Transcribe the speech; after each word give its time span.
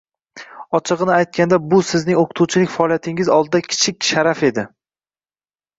Ochig'ini 0.77 1.13
aytganda, 1.17 1.59
bu 1.73 1.81
sizning 1.91 2.23
o'qituvchilik 2.23 2.75
faoliyatingiz 2.79 3.33
oldida 3.39 3.63
kichik 3.69 4.13
sharaf 4.13 4.45
edi 4.51 4.67